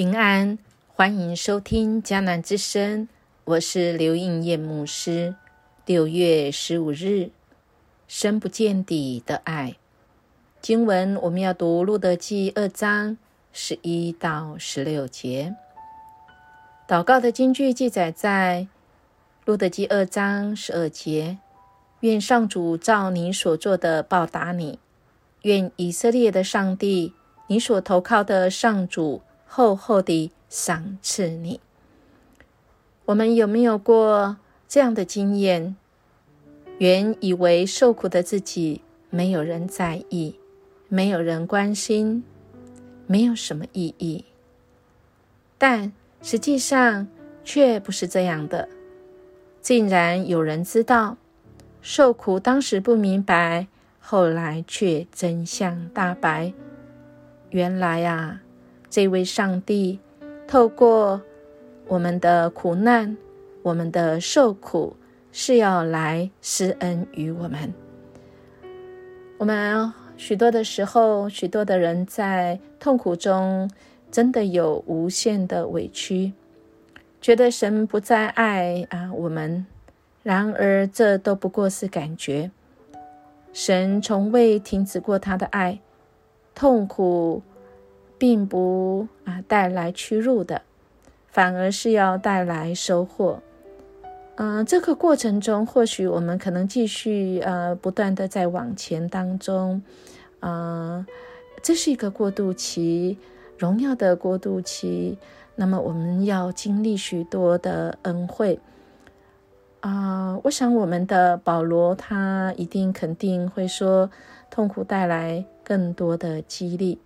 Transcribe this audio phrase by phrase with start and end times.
[0.00, 0.56] 平安，
[0.94, 3.06] 欢迎收听迦南之声，
[3.44, 5.34] 我是刘应艳牧师。
[5.84, 7.28] 六月十五日，
[8.08, 9.76] 深不见底的爱
[10.62, 13.18] 经文，我们要读路德记二章
[13.52, 15.54] 十一到十六节。
[16.88, 18.68] 祷告的经句记载在
[19.44, 21.36] 路德记二章十二节：
[22.00, 24.78] 愿上主照你所做的报答你；
[25.42, 27.12] 愿以色列的上帝，
[27.48, 29.20] 你所投靠的上主。
[29.52, 31.58] 厚厚地赏赐你。
[33.06, 34.36] 我们有没有过
[34.68, 35.74] 这样的经验？
[36.78, 40.38] 原以为受苦的自己没有人在意，
[40.86, 42.22] 没有人关心，
[43.08, 44.24] 没有什么意义。
[45.58, 45.92] 但
[46.22, 47.08] 实际上
[47.42, 48.68] 却不是这样的。
[49.60, 51.16] 竟然有人知道
[51.82, 53.66] 受苦，当时不明白，
[53.98, 56.52] 后来却真相大白。
[57.50, 58.42] 原来啊。
[58.90, 60.00] 这位上帝
[60.48, 61.22] 透过
[61.86, 63.16] 我们的苦难、
[63.62, 64.96] 我们的受苦，
[65.30, 67.72] 是要来施恩于我们。
[69.38, 73.70] 我们许多的时候，许多的人在痛苦中，
[74.10, 76.32] 真的有无限的委屈，
[77.20, 79.64] 觉得神不再爱啊我们。
[80.24, 82.50] 然而，这都不过是感觉。
[83.52, 85.78] 神从未停止过他的爱，
[86.56, 87.42] 痛苦。
[88.20, 90.60] 并不啊带来屈辱的，
[91.28, 93.40] 反而是要带来收获。
[94.34, 99.82] 嗯，这个过程中，或许我们可能继续呃不断的在往前当中，
[100.40, 101.06] 嗯，
[101.62, 103.16] 这是一个过渡期，
[103.56, 105.16] 荣耀的过渡期。
[105.56, 108.60] 那么我们要经历许多的恩惠
[109.80, 110.38] 啊！
[110.44, 114.10] 我想我们的保罗他一定肯定会说，
[114.50, 116.98] 痛苦带来更多的激励。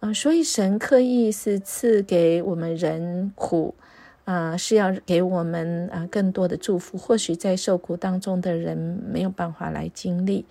[0.00, 3.74] 啊，所以神刻意是赐给我们人苦，
[4.24, 6.98] 啊，是要给我们啊更多的祝福。
[6.98, 8.76] 或许在受苦当中的人
[9.10, 10.44] 没有办法来经历，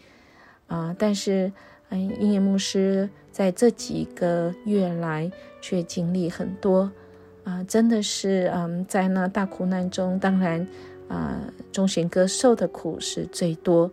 [0.65, 1.51] 啊，但是
[1.89, 5.31] 嗯，音乐牧师在这几个月来
[5.61, 6.91] 却经历很多，
[7.43, 10.67] 啊，真的是嗯，在那大苦难中，当然
[11.07, 11.39] 啊，
[11.71, 13.91] 中选哥受的苦是最多，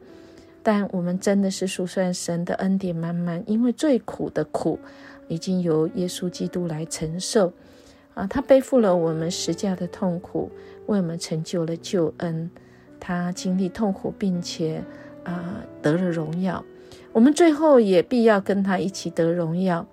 [0.63, 4.79] 但我们真的是数算神的恩典满满，因为最苦的苦。
[5.29, 7.53] 已经由耶稣基督来承受，
[8.15, 10.51] 啊，他背负了我们十架的痛苦，
[10.87, 12.51] 为我们成就了救恩。
[13.01, 14.83] 他经历痛苦，并且
[15.25, 16.65] 啊得了荣耀。
[17.13, 19.87] 我们最后也必要跟他一起得荣耀。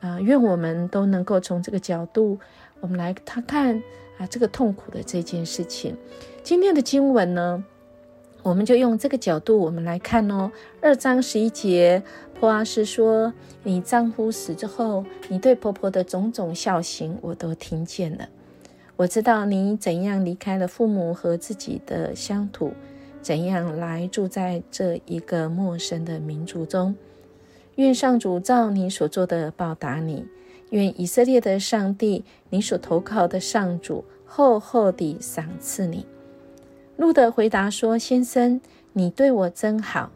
[0.00, 2.38] 啊，愿我们都能够从这个角度，
[2.80, 3.82] 我们来他看
[4.18, 5.96] 啊这个痛苦的这件事情。
[6.42, 7.64] 今天的经文呢？
[8.42, 10.52] 我们就用这个角度，我们来看哦。
[10.80, 12.00] 二章十一节，
[12.38, 13.32] 婆阿斯说
[13.64, 18.28] ：“你丈夫死之后，你对婆婆的种种孝行，我都听见了。
[18.96, 22.72] 我知道你怎样离开了父母和自己的乡土，
[23.22, 26.94] 怎样来住在这一个陌生的民族中。
[27.76, 30.26] 愿上主照你所做的报答你，
[30.70, 36.06] 愿以色列的上帝，你所投靠的上主，厚厚地赏赐你。”
[36.96, 38.60] 路德回答说：“先生，
[38.92, 40.10] 你对我真好。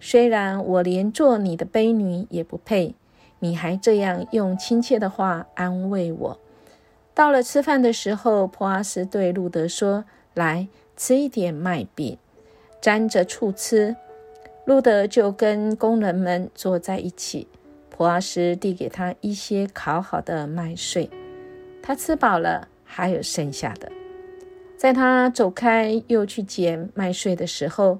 [0.00, 2.94] 虽然我连做你的婢女也不配，
[3.38, 6.40] 你还这样用亲切的话安慰我。”
[7.14, 12.16] 到了吃饭的时候，普阿斯对路德说：“来吃一点麦饼，
[12.80, 13.94] 沾着醋吃。”
[14.64, 17.46] 路德就跟工人们坐在一起。
[17.90, 21.10] 普阿斯递给他一些烤好的麦穗，
[21.82, 23.92] 他吃饱了，还有剩下的。
[24.78, 27.98] 在他走开又去捡麦穗的时候，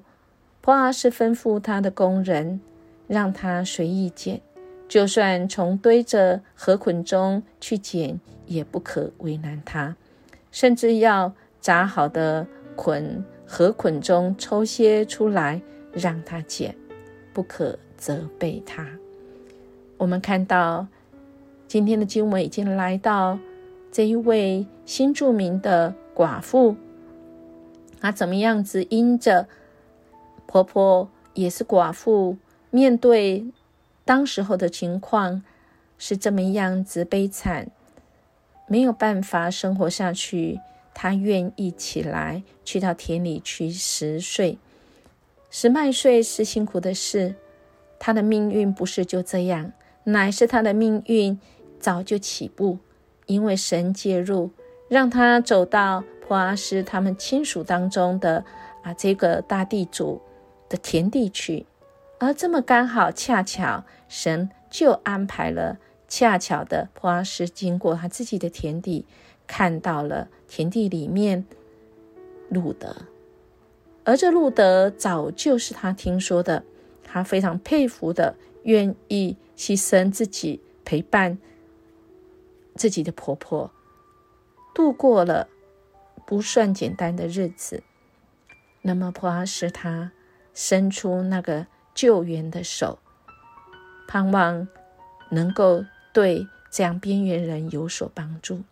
[0.61, 2.61] 普阿斯吩咐他的工人，
[3.07, 4.39] 让他随意捡，
[4.87, 9.95] 就算从堆着禾捆中去捡，也不可为难他，
[10.51, 15.61] 甚至要扎好的捆禾捆中抽些出来
[15.91, 16.75] 让他捡，
[17.33, 18.87] 不可责备他。
[19.97, 20.87] 我们看到
[21.67, 23.37] 今天的经文已经来到
[23.91, 25.93] 这一位新著名的。
[26.13, 26.75] 寡妇，
[27.99, 28.85] 她怎么样子？
[28.89, 29.47] 因着
[30.51, 32.35] 婆婆也是寡妇，
[32.71, 33.45] 面对
[34.03, 35.41] 当时候的情况
[35.97, 37.71] 是这么样子悲惨，
[38.67, 40.59] 没有办法生活下去。
[40.93, 44.57] 她愿意起来去到田里去拾穗，
[45.49, 47.35] 拾麦穗是辛苦的事。
[47.97, 49.71] 她的命运不是就这样，
[50.03, 51.39] 乃是她的命运
[51.79, 52.77] 早就起步，
[53.25, 54.51] 因为神介入。
[54.89, 58.43] 让他走到普阿斯他们亲属当中的
[58.83, 60.21] 啊这个大地主
[60.71, 61.65] 的田地去，
[62.17, 65.77] 而这么刚好恰巧神就安排了
[66.07, 69.05] 恰巧的普阿斯经过他自己的田地，
[69.45, 71.45] 看到了田地里面
[72.47, 72.95] 路德，
[74.05, 76.63] 而这路德早就是他听说的，
[77.03, 81.37] 他非常佩服的，愿意牺牲自己陪伴
[82.75, 83.69] 自己的婆婆，
[84.73, 85.49] 度过了
[86.25, 87.83] 不算简单的日子。
[88.83, 90.11] 那么普阿斯他
[90.53, 92.99] 伸出那个救援的手，
[94.07, 94.67] 盼望
[95.29, 95.83] 能够。
[96.13, 98.63] 对这样边缘人有所帮助，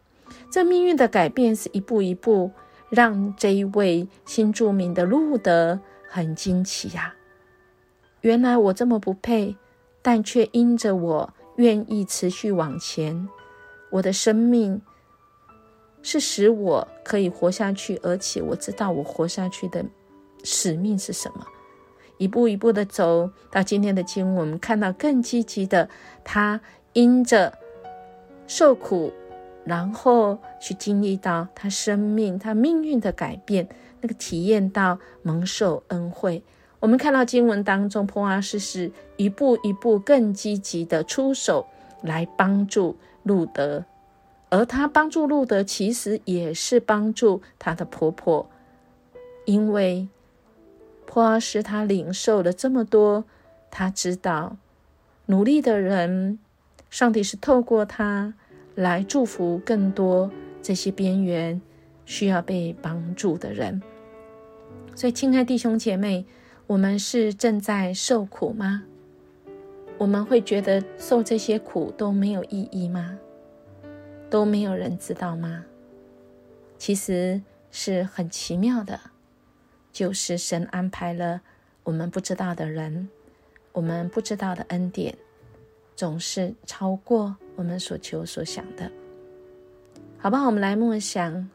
[0.52, 2.52] 这命运的改变是一步一步
[2.90, 5.80] 让这一位新著名的路德
[6.10, 7.16] 很惊奇呀！
[8.20, 9.56] 原来我这么不配，
[10.02, 13.30] 但却因着我愿意持续往前，
[13.90, 14.82] 我的生命
[16.02, 19.86] 是使我可以活下去，而且我知道我活下去的
[20.44, 21.48] 使命是什么。
[22.20, 25.90] 一步一步的走到今天的经文，我们看到更积极的
[26.24, 26.62] 他。
[26.94, 27.54] 因着
[28.48, 29.14] 受苦，
[29.64, 33.70] 然后去经历到他生命、他命运的改变，
[34.02, 36.42] 那个体验到蒙受恩惠。
[36.80, 41.68] 我们看到经文当中，波阿斯是一步一步更积极的出手
[42.02, 43.86] 来帮助路德，
[44.50, 48.50] 而他帮助路德，其实也是帮助他的婆婆，
[49.46, 50.08] 因为
[51.12, 53.26] 波阿斯他领受了这么多，
[53.72, 54.58] 他知道
[55.26, 56.38] 努力的人。
[56.92, 58.36] 上帝是透过他
[58.76, 61.60] 来祝福更多这些边缘
[62.06, 63.82] 需要被帮助的人。
[64.96, 66.26] 所以，亲爱弟兄姐妹，
[66.68, 68.84] 我们是正在受苦吗？
[69.98, 73.18] 我们会觉得受这些苦都没有意义吗？
[74.30, 75.66] 都没有人知道吗？
[76.78, 77.42] 其实
[77.72, 79.00] 是很奇妙的，
[79.92, 81.42] 就是神安排了
[81.84, 83.10] 我们不知道的人，
[83.72, 85.18] 我们不知道的恩典。
[85.96, 88.90] 总是超过我们所求所想的，
[90.18, 90.46] 好吧？
[90.46, 91.50] 我们来默想，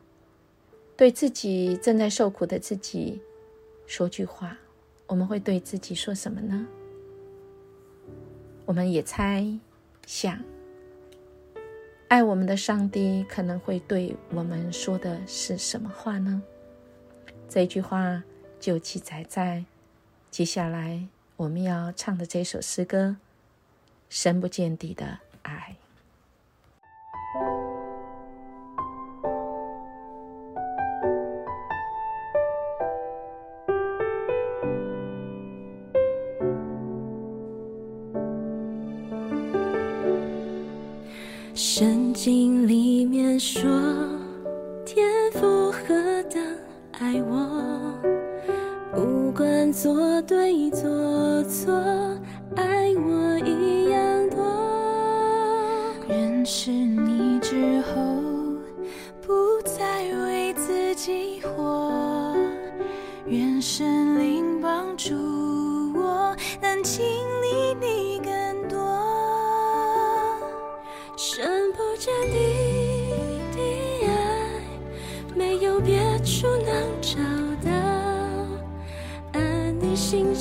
[0.98, 3.22] 对自己正在受苦的自己
[3.86, 4.54] 说句话，
[5.06, 6.66] 我们会对自己说什么呢？
[8.66, 9.46] 我们也猜
[10.04, 10.38] 想，
[12.08, 16.42] 爱我们的上帝可能会对我们说的是什么话呢？
[17.54, 18.20] 这句话
[18.58, 19.64] 就记载在
[20.28, 21.06] 接下来
[21.36, 23.16] 我们要唱的这首诗歌。
[24.08, 25.76] 深不见底的爱。
[41.54, 43.83] 圣经里面说，
[51.34, 51.74] 我错，
[52.54, 53.90] 爱我一。
[53.90, 54.38] 样多。
[56.06, 58.00] 认识你之后，
[59.20, 62.36] 不再为自己活。
[63.26, 65.12] 愿神灵帮助
[65.96, 67.04] 我，能经
[67.42, 68.78] 历你更多。
[71.16, 72.38] 深不见底
[73.56, 74.14] 的爱，
[75.34, 76.70] 没有别处能
[77.00, 77.18] 找
[77.68, 77.72] 到。
[79.32, 80.32] 爱你心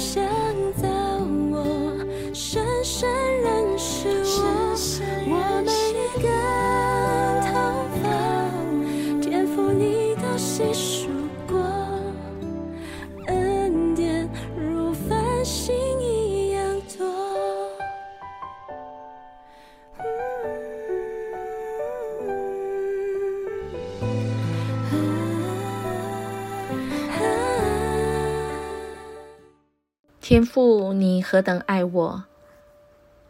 [30.23, 32.23] 天父，你何等爱我！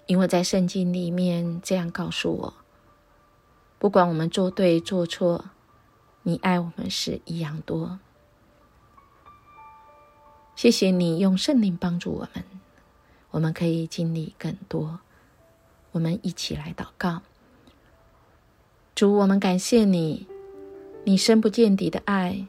[0.05, 2.53] 因为在圣经里面这样告诉我，
[3.79, 5.45] 不管我们做对做错，
[6.21, 7.97] 你爱我们是一样多。
[10.55, 12.45] 谢谢你用圣灵帮助我们，
[13.31, 14.99] 我们可以经历更多。
[15.93, 17.23] 我们一起来祷告，
[18.93, 20.27] 主，我们感谢你，
[21.05, 22.45] 你深不见底的爱，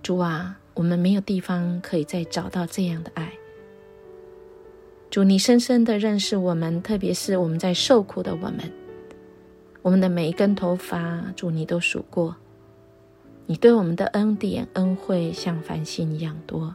[0.00, 0.60] 主啊。
[0.74, 3.32] 我们没有地方可以再找到这样的爱。
[5.10, 8.72] 主，你深深的认识我们，特别是我们在受苦的我们，
[9.82, 12.34] 我们的每一根头发，主你都数过。
[13.44, 16.74] 你对我们的恩典恩惠像繁星一样多。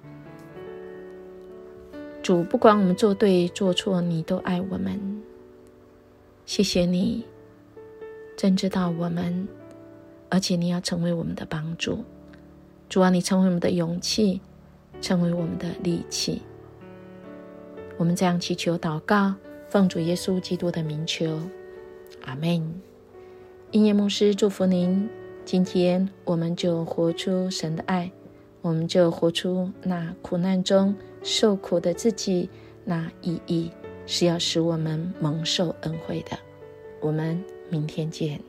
[2.21, 4.99] 主，不管我们做对做错，你都爱我们。
[6.45, 7.25] 谢谢你，
[8.35, 9.47] 真知道我们，
[10.29, 12.03] 而且你要成为我们的帮助。
[12.89, 14.39] 主啊，你成为我们的勇气，
[15.01, 16.41] 成为我们的利器。
[17.97, 19.33] 我们这样祈求祷告，
[19.69, 21.39] 奉主耶稣基督的名求，
[22.23, 22.81] 阿门。
[23.71, 25.09] 音乐牧师祝福您，
[25.43, 28.09] 今天我们就活出神的爱，
[28.61, 32.49] 我们就活出那苦难中受苦的自己，
[32.85, 33.69] 那意义
[34.05, 36.37] 是要使我们蒙受恩惠的。
[37.01, 38.39] 我们明天见。